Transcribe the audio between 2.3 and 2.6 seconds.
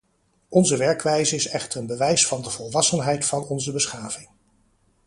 de